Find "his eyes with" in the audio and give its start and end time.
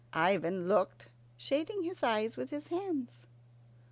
1.83-2.49